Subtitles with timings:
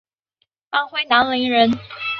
[0.71, 1.69] 安徽南陵人。